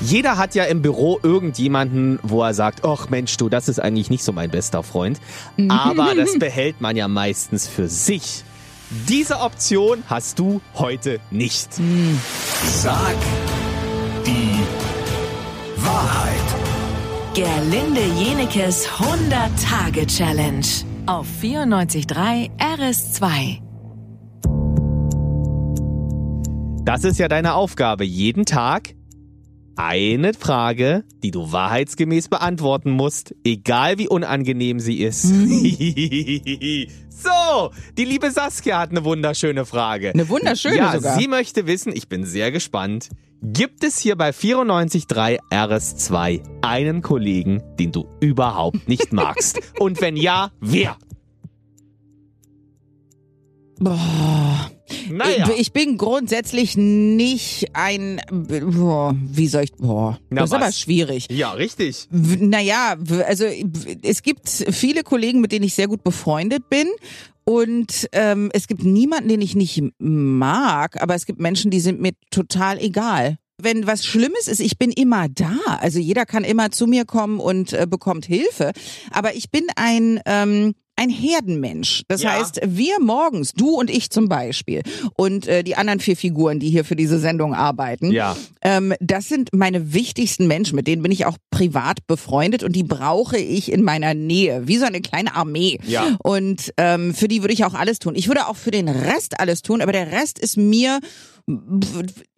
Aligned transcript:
Jeder 0.00 0.36
hat 0.36 0.54
ja 0.54 0.64
im 0.64 0.82
Büro 0.82 1.18
irgendjemanden, 1.22 2.18
wo 2.22 2.42
er 2.42 2.54
sagt, 2.54 2.84
ach 2.84 3.08
Mensch, 3.08 3.36
du, 3.36 3.48
das 3.48 3.68
ist 3.68 3.80
eigentlich 3.80 4.10
nicht 4.10 4.24
so 4.24 4.32
mein 4.32 4.50
bester 4.50 4.82
Freund. 4.82 5.20
Aber 5.68 6.14
das 6.14 6.38
behält 6.38 6.80
man 6.80 6.96
ja 6.96 7.08
meistens 7.08 7.66
für 7.66 7.88
sich. 7.88 8.44
Diese 9.08 9.40
Option 9.40 10.04
hast 10.06 10.38
du 10.38 10.60
heute 10.74 11.18
nicht. 11.30 11.70
Sag 11.74 13.16
die 14.24 14.60
Wahrheit. 15.84 16.36
Gerlinde 17.34 18.02
Jenekes 18.16 18.86
100-Tage-Challenge 18.88 20.66
auf 21.06 21.26
94.3 21.42 22.50
RS2. 22.58 23.60
Das 26.84 27.02
ist 27.02 27.18
ja 27.18 27.26
deine 27.26 27.54
Aufgabe. 27.54 28.04
Jeden 28.04 28.46
Tag 28.46 28.94
eine 29.76 30.34
Frage, 30.34 31.04
die 31.22 31.30
du 31.30 31.52
wahrheitsgemäß 31.52 32.28
beantworten 32.28 32.90
musst, 32.90 33.34
egal 33.44 33.98
wie 33.98 34.08
unangenehm 34.08 34.80
sie 34.80 35.02
ist. 35.02 35.22
so, 37.10 37.70
die 37.96 38.04
liebe 38.04 38.30
Saskia 38.30 38.78
hat 38.78 38.90
eine 38.90 39.04
wunderschöne 39.04 39.64
Frage. 39.66 40.10
Eine 40.10 40.28
wunderschöne 40.28 40.76
ja, 40.76 40.92
sogar. 40.92 41.18
sie 41.18 41.28
möchte 41.28 41.66
wissen, 41.66 41.92
ich 41.94 42.08
bin 42.08 42.24
sehr 42.24 42.50
gespannt, 42.50 43.10
gibt 43.42 43.84
es 43.84 43.98
hier 43.98 44.16
bei 44.16 44.30
94.3 44.30 45.38
RS2 45.50 46.42
einen 46.62 47.02
Kollegen, 47.02 47.62
den 47.78 47.92
du 47.92 48.06
überhaupt 48.20 48.88
nicht 48.88 49.12
magst? 49.12 49.60
Und 49.78 50.00
wenn 50.00 50.16
ja, 50.16 50.50
wer? 50.60 50.96
Boah. 53.78 54.70
Naja. 55.10 55.50
Ich 55.56 55.72
bin 55.72 55.98
grundsätzlich 55.98 56.76
nicht 56.76 57.66
ein, 57.72 58.20
boah, 58.30 59.14
wie 59.20 59.48
soll 59.48 59.64
ich, 59.64 59.72
boah, 59.72 60.18
Na, 60.30 60.42
das 60.42 60.50
ist 60.50 60.54
aber 60.54 60.66
was? 60.66 60.80
schwierig. 60.80 61.26
Ja, 61.30 61.52
richtig. 61.52 62.08
Naja, 62.10 62.96
also 63.26 63.44
es 64.02 64.22
gibt 64.22 64.48
viele 64.48 65.02
Kollegen, 65.02 65.40
mit 65.40 65.52
denen 65.52 65.64
ich 65.64 65.74
sehr 65.74 65.88
gut 65.88 66.04
befreundet 66.04 66.68
bin. 66.70 66.88
Und 67.44 68.08
ähm, 68.10 68.50
es 68.52 68.66
gibt 68.66 68.82
niemanden, 68.82 69.28
den 69.28 69.40
ich 69.40 69.54
nicht 69.54 69.80
mag, 69.98 71.00
aber 71.00 71.14
es 71.14 71.26
gibt 71.26 71.38
Menschen, 71.40 71.70
die 71.70 71.78
sind 71.78 72.00
mir 72.00 72.10
total 72.30 72.78
egal. 72.80 73.36
Wenn 73.62 73.86
was 73.86 74.04
Schlimmes 74.04 74.48
ist, 74.48 74.60
ich 74.60 74.78
bin 74.78 74.90
immer 74.90 75.28
da. 75.28 75.56
Also 75.78 76.00
jeder 76.00 76.26
kann 76.26 76.42
immer 76.42 76.72
zu 76.72 76.86
mir 76.88 77.04
kommen 77.04 77.38
und 77.38 77.72
äh, 77.72 77.86
bekommt 77.88 78.26
Hilfe. 78.26 78.72
Aber 79.12 79.34
ich 79.36 79.50
bin 79.50 79.64
ein 79.76 80.20
ähm, 80.26 80.74
ein 80.96 81.10
Herdenmensch. 81.10 82.02
Das 82.08 82.22
Ja. 82.22 82.32
heißt, 82.32 82.60
wir 82.66 82.98
morgens, 83.00 83.52
du 83.52 83.70
und 83.78 83.90
ich 83.90 84.10
zum 84.10 84.28
Beispiel 84.28 84.82
und 85.16 85.46
äh, 85.46 85.62
die 85.62 85.76
anderen 85.76 86.00
vier 86.00 86.16
Figuren, 86.16 86.58
die 86.58 86.70
hier 86.70 86.84
für 86.84 86.96
diese 86.96 87.18
Sendung 87.18 87.54
arbeiten, 87.54 88.10
Ja. 88.10 88.36
ähm, 88.62 88.94
das 89.00 89.28
sind 89.28 89.50
meine 89.52 89.92
wichtigsten 89.92 90.46
Menschen, 90.46 90.74
mit 90.76 90.86
denen 90.86 91.02
bin 91.02 91.12
ich 91.12 91.26
auch 91.26 91.36
privat 91.50 92.06
befreundet 92.06 92.62
und 92.62 92.74
die 92.74 92.82
brauche 92.84 93.36
ich 93.38 93.70
in 93.70 93.82
meiner 93.82 94.14
Nähe, 94.14 94.66
wie 94.66 94.78
so 94.78 94.86
eine 94.86 95.00
kleine 95.00 95.34
Armee. 95.34 95.78
Ja. 95.86 96.16
Und 96.22 96.72
ähm, 96.78 97.14
für 97.14 97.28
die 97.28 97.42
würde 97.42 97.54
ich 97.54 97.64
auch 97.64 97.74
alles 97.74 97.98
tun. 97.98 98.14
Ich 98.16 98.28
würde 98.28 98.46
auch 98.48 98.56
für 98.56 98.70
den 98.70 98.88
Rest 98.88 99.38
alles 99.38 99.62
tun, 99.62 99.82
aber 99.82 99.92
der 99.92 100.10
Rest 100.12 100.38
ist 100.38 100.56
mir 100.56 101.00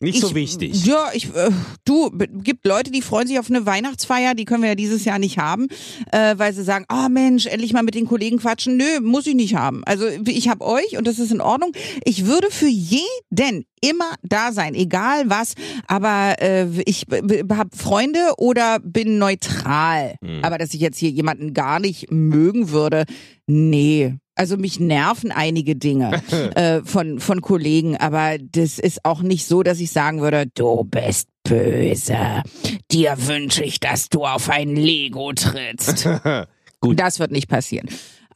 Nicht 0.01 0.17
ich, 0.17 0.21
so 0.21 0.35
wichtig. 0.35 0.85
Ja, 0.85 1.09
ich, 1.15 1.35
äh, 1.35 1.51
du, 1.87 2.11
gibt 2.43 2.67
Leute, 2.67 2.91
die 2.91 3.01
freuen 3.01 3.27
sich 3.27 3.39
auf 3.39 3.49
eine 3.49 3.65
Weihnachtsfeier, 3.65 4.35
die 4.35 4.45
können 4.45 4.63
wir 4.63 4.69
ja 4.71 4.75
dieses 4.75 5.05
Jahr 5.07 5.19
nicht 5.19 5.39
haben, 5.39 5.69
äh, 6.13 6.35
weil 6.37 6.53
sie 6.53 6.63
sagen, 6.63 6.85
oh 6.93 7.09
Mensch, 7.09 7.47
endlich 7.47 7.73
mal 7.73 7.83
mit 7.83 7.95
den 7.95 8.07
Kollegen 8.07 8.39
quatschen. 8.49 8.77
Nö, 8.77 9.01
muss 9.03 9.27
ich 9.27 9.35
nicht 9.35 9.55
haben. 9.55 9.83
Also 9.85 10.07
ich 10.27 10.49
habe 10.49 10.65
euch 10.65 10.97
und 10.97 11.07
das 11.07 11.19
ist 11.19 11.33
in 11.33 11.41
Ordnung. 11.41 11.73
Ich 12.05 12.27
würde 12.27 12.51
für 12.51 12.69
jeden 12.69 13.65
immer 13.81 14.15
da 14.23 14.53
sein, 14.53 14.75
egal 14.75 15.25
was, 15.29 15.55
aber 15.87 16.37
äh, 16.41 16.67
ich 16.87 17.07
habe 17.11 17.77
Freunde 17.77 18.21
oder 18.39 18.79
bin 18.81 19.19
neutral. 19.19 20.17
Aber 20.43 20.59
dass 20.59 20.75
ich 20.75 20.81
jetzt 20.81 20.99
hier 20.99 21.11
jemanden 21.11 21.55
gar 21.55 21.79
nicht 21.79 22.11
mögen 22.11 22.71
würde, 22.71 23.05
nee. 23.47 24.15
Also 24.35 24.57
mich 24.57 24.79
nerven 24.79 25.33
einige 25.33 25.75
Dinge 25.75 26.23
äh, 26.55 26.81
von, 26.85 27.19
von 27.19 27.41
Kollegen, 27.43 27.97
aber 27.97 28.39
das 28.39 28.79
ist 28.79 29.05
auch 29.05 29.21
nicht 29.21 29.47
so, 29.47 29.65
dass 29.65 29.81
ich 29.81 29.91
sagen 29.91 30.21
würde, 30.21 30.47
du 30.55 30.85
bist 30.85 31.29
böse. 31.43 32.43
Dir 32.91 33.17
wünsche 33.27 33.65
ich, 33.65 33.81
dass 33.81 34.09
du 34.09 34.25
auf 34.25 34.49
ein 34.49 34.77
Lego 34.77 35.33
trittst. 35.33 36.09
Gut. 36.81 37.01
Das 37.01 37.19
wird 37.19 37.33
nicht 37.33 37.49
passieren. 37.49 37.89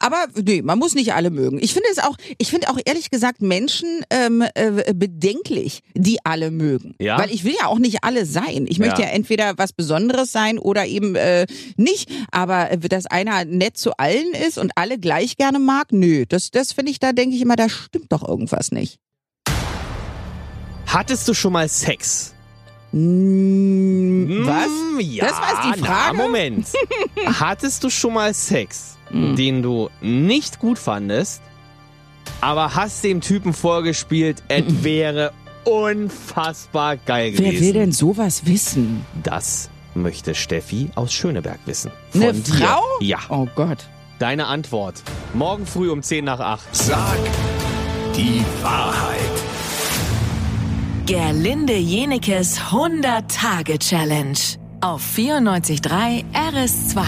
Aber 0.04 0.26
nee, 0.34 0.62
man 0.62 0.78
muss 0.80 0.94
nicht 0.94 1.14
alle 1.14 1.30
mögen. 1.30 1.58
Ich 1.62 1.72
finde 1.72 1.88
es 1.92 1.98
auch, 1.98 2.16
ich 2.38 2.50
finde 2.50 2.68
auch 2.70 2.78
ehrlich 2.84 3.10
gesagt 3.10 3.40
Menschen 3.40 4.00
ähm, 4.10 4.42
äh, 4.54 4.92
bedenklich, 4.94 5.80
die 5.94 6.18
alle 6.24 6.50
mögen. 6.50 6.96
Ja? 6.98 7.18
Weil 7.18 7.30
ich 7.30 7.44
will 7.44 7.54
ja 7.58 7.68
auch 7.68 7.78
nicht 7.78 8.02
alle 8.02 8.26
sein. 8.26 8.66
Ich 8.68 8.78
möchte 8.80 9.02
Ja. 9.02 9.08
ja 9.08 9.14
entweder 9.14 9.58
was 9.58 9.72
Besonderes 9.72 10.32
sein 10.32 10.58
oder 10.58 10.86
eben 10.86 11.14
äh, 11.14 11.46
nicht. 11.76 12.10
Aber 12.32 12.72
äh, 12.72 12.78
dass 12.78 13.06
einer 13.06 13.44
nett 13.44 13.78
zu 13.78 13.92
allen 13.96 14.32
ist 14.46 14.58
und 14.58 14.72
alle 14.74 14.98
gleich 14.98 15.36
gerne 15.36 15.60
mag, 15.60 15.92
nö, 15.92 16.24
das, 16.28 16.50
das 16.50 16.72
finde 16.72 16.90
ich, 16.90 16.98
da 16.98 17.12
denke 17.12 17.36
ich 17.36 17.42
immer, 17.42 17.54
da 17.56 17.68
stimmt 17.68 18.10
doch 18.12 18.26
irgendwas 18.26 18.72
nicht. 18.72 18.98
Hattest 20.86 21.28
du 21.28 21.34
schon 21.34 21.52
mal 21.52 21.68
Sex? 21.68 22.34
Hm, 22.90 24.42
was? 24.46 24.66
Mm, 24.68 25.00
Ja, 25.00 25.26
Das 25.26 25.40
war 25.40 25.64
jetzt 25.66 25.76
die 25.76 25.80
Frage? 25.84 26.16
Na, 26.16 26.22
Moment. 26.24 26.66
Hattest 27.26 27.82
du 27.84 27.88
schon 27.90 28.12
mal 28.14 28.34
Sex, 28.34 28.96
Hm. 29.12 29.36
den 29.36 29.62
du 29.62 29.90
nicht 30.00 30.58
gut 30.58 30.78
fandest, 30.78 31.42
aber 32.40 32.74
hast 32.74 33.04
dem 33.04 33.20
Typen 33.20 33.52
vorgespielt, 33.52 34.42
es 34.48 34.64
wäre 34.82 35.32
unfassbar 35.64 36.96
geil 36.96 37.32
gewesen? 37.32 37.52
Wer 37.52 37.60
will 37.60 37.72
denn 37.74 37.92
sowas 37.92 38.46
wissen? 38.46 39.04
Das 39.22 39.70
möchte 39.94 40.34
Steffi 40.34 40.90
aus 40.94 41.12
Schöneberg 41.12 41.60
wissen. 41.66 41.90
Von 42.10 42.22
Eine 42.22 42.32
dir. 42.32 42.54
Frau? 42.54 42.82
Ja. 43.00 43.18
Oh 43.28 43.46
Gott. 43.54 43.78
Deine 44.18 44.46
Antwort. 44.46 45.02
Morgen 45.34 45.66
früh 45.66 45.90
um 45.90 46.02
10 46.02 46.24
nach 46.24 46.40
8. 46.40 46.62
Sag 46.72 47.18
die 48.16 48.44
Wahrheit. 48.62 49.18
Gerlinde 51.06 51.74
Jenekes 51.76 52.60
100-Tage-Challenge 52.70 54.38
auf 54.80 55.02
94.3 55.16 56.24
RS2. 56.32 57.02